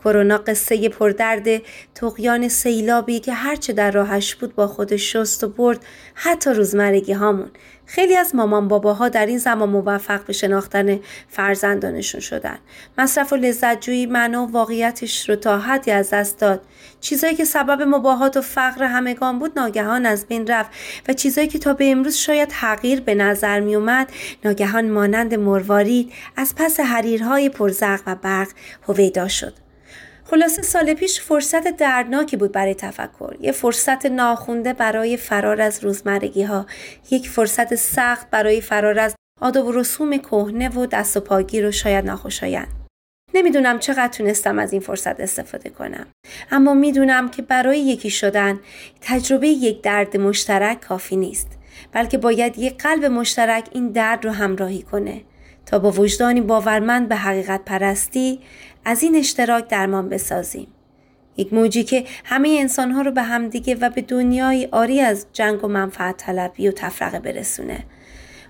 کرونا 0.04 0.38
قصه 0.38 0.90
پردرد 0.90 1.62
تقیان 1.96 2.48
سیلابی 2.48 3.20
که 3.20 3.34
هرچه 3.34 3.74
در 3.74 3.92
راهش 3.92 4.36
بود 4.36 4.56
با 4.56 4.68
خودش 4.68 5.16
شست 5.16 5.44
و 5.44 5.50
برد 5.50 5.80
حتی 6.14 6.50
روزمرگی 6.50 7.14
هامون. 7.14 7.52
خیلی 7.86 8.18
از 8.18 8.36
مامان 8.36 8.68
باباها 8.68 9.10
در 9.10 9.26
این 9.26 9.38
زمان 9.38 9.70
موفق 9.70 10.26
به 10.26 10.34
شناختن 10.34 11.00
فرزندانشون 11.30 12.22
شدن. 12.22 12.58
مصرف 12.98 13.34
و 13.34 13.36
لذتجویی 13.36 14.06
معنا 14.06 14.46
و 14.46 14.52
واقعیتش 14.52 15.30
رو 15.30 15.36
تا 15.36 15.60
حدی 15.60 15.92
از 15.92 16.10
دست 16.10 16.40
داد. 16.40 16.62
چیزایی 17.02 17.36
که 17.36 17.46
سبب 17.46 17.82
مباهات 17.82 18.38
و 18.38 18.42
فقر 18.42 18.84
همگان 18.84 19.40
بود 19.40 19.60
ناگهان 19.60 20.06
از 20.06 20.26
بین 20.26 20.48
رفت 20.48 20.72
و 21.08 21.14
چیزایی 21.14 21.48
که 21.48 21.60
تا 21.60 21.74
به 21.74 21.92
امروز 21.92 22.16
شاید 22.16 22.52
حقیر 22.52 23.02
به 23.02 23.16
نظر 23.16 23.60
می 23.60 23.76
اومد 23.76 24.12
ناگهان 24.46 24.90
مانند 24.90 25.36
مروارید 25.36 26.12
از 26.38 26.54
پس 26.56 26.80
حریرهای 26.80 27.50
پرزرق 27.50 28.02
و 28.06 28.16
برق 28.16 28.48
هویدا 28.88 29.28
شد. 29.28 29.61
خلاصه 30.32 30.62
سال 30.62 30.94
پیش 30.94 31.22
فرصت 31.22 31.78
دردناکی 31.78 32.38
بود 32.38 32.52
برای 32.52 32.76
تفکر. 32.76 33.36
یه 33.39 33.52
فرصت 33.52 34.06
ناخونده 34.06 34.74
برای 34.74 35.17
فرار 35.17 35.62
از 35.62 35.84
روزمرگی 35.84 36.44
ها 36.44 36.65
یک 37.12 37.30
فرصت 37.30 37.76
سخت 37.76 38.30
برای 38.30 38.62
فرار 38.62 39.00
از 39.00 39.15
آداب 39.41 39.67
و 39.67 39.72
رسوم 39.72 40.17
کهنه 40.17 40.70
و 40.70 40.86
دست 40.86 41.17
و 41.17 41.20
پاگیر 41.20 41.65
و 41.65 41.72
شاید 41.72 42.06
ناخوشایند. 42.06 42.67
نمی‌دونم 43.34 43.80
چقدر 43.80 44.08
تونستم 44.08 44.60
از 44.60 44.72
این 44.72 44.82
فرصت 44.82 45.20
استفاده 45.20 45.70
کنم. 45.70 46.08
اما 46.52 46.74
می‌دونم 46.74 47.30
که 47.30 47.41
برای 47.41 47.80
یکی 47.80 48.10
شدن 48.10 48.60
تجربه 49.02 49.48
یک 49.48 49.82
درد 49.82 50.17
مشترک 50.17 50.82
کافی 50.82 51.15
نیست. 51.15 51.48
بلکه 51.91 52.17
باید 52.17 52.60
یک 52.60 52.84
قلب 52.84 53.06
مشترک 53.06 53.65
این 53.72 53.88
درد 53.88 54.26
رو 54.26 54.32
همراهی 54.32 54.82
کنه. 54.82 55.22
تا 55.65 55.80
با 55.80 55.91
وجدانی 55.91 56.41
باورمند 56.41 57.10
به 57.10 57.15
حقیقت 57.15 57.65
پرستی 57.65 58.39
از 58.86 59.04
این 59.04 59.15
اشتراک 59.15 59.67
درمان 59.67 60.10
بسازیم. 60.10 60.67
یک 61.38 61.54
موجی 61.54 61.84
که 61.84 62.06
همه 62.24 62.58
انسانها 62.60 63.02
رو 63.02 63.12
به 63.12 63.22
همدیگه 63.22 63.76
و 63.76 63.89
به 63.89 64.02
دنیای 64.02 64.67
آری 64.72 65.02
از 65.02 65.26
جنگ 65.34 65.63
و 65.63 65.67
منفعت 65.67 66.17
طلبی 66.17 66.67
و 66.67 66.72
تفرقه 66.72 67.20
برسونه. 67.20 67.84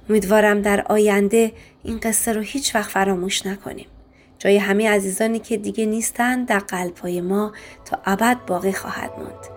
امیدوارم 0.10 0.62
در 0.62 0.82
آینده 0.82 1.52
این 1.84 2.00
قصه 2.04 2.34
رو 2.34 2.42
هیچ 2.42 2.76
وقت 2.76 2.90
فراموش 2.90 3.46
نکنیم. 3.46 3.88
جای 4.40 4.58
همه 4.58 4.90
عزیزانی 4.90 5.40
که 5.40 5.58
دیگه 5.58 5.86
نیستن 5.86 6.44
در 6.44 6.60
قلبهای 6.60 7.22
ما 7.22 7.52
تا 7.86 8.00
ابد 8.06 8.38
باقی 8.48 8.72
خواهد 8.74 9.12
موند 9.18 9.48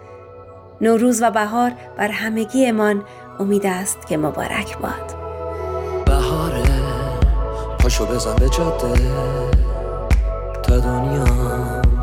نوروز 0.81 1.23
و 1.23 1.31
بهار 1.31 1.73
بر 1.97 2.09
همگی 2.09 2.67
امان 2.67 3.05
امید 3.39 3.67
است 3.67 4.07
که 4.07 4.17
مبارک 4.17 4.79
باد 4.79 5.15
بهاره 6.07 6.63
پاشو 7.79 8.07
بزن 8.07 8.37
به 8.37 8.49
جاده 8.49 8.95
دنیا 10.81 11.25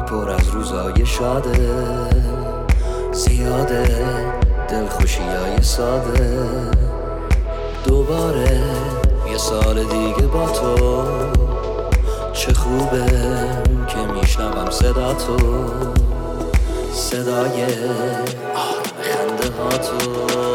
پر 0.07 0.29
از 0.29 0.47
روزای 0.47 1.05
شاده 1.05 1.77
زیاده 3.11 3.85
دلخوشی 4.69 5.21
های 5.21 5.61
ساده. 5.61 6.45
دوباره 7.85 8.61
یه 9.31 9.37
سال 9.37 9.83
دیگه 9.83 10.27
با 10.27 10.49
تو 10.49 11.03
چه 12.33 12.53
خوبه 12.53 13.05
که 13.87 14.13
میشنوم 14.13 14.69
صدا 14.69 15.13
تو. 15.13 15.37
صدای 16.93 17.63
آرام 18.55 18.83
خنده 19.01 19.57
ها 19.57 19.69
تو. 19.69 20.50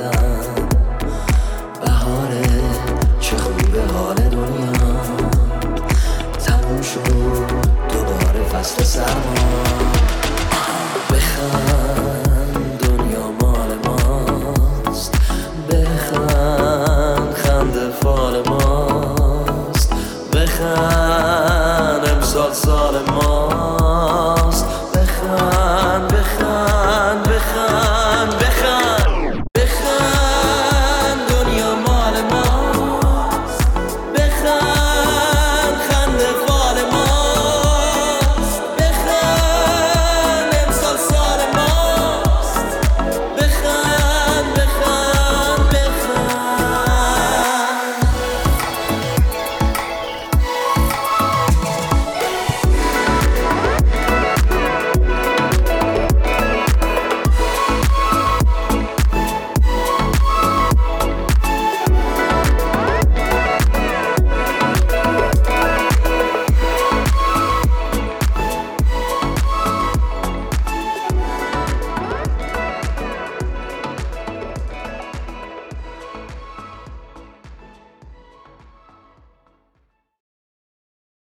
خودم 0.00 0.29